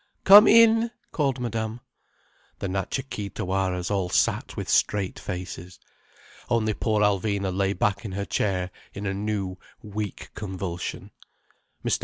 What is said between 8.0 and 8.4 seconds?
in her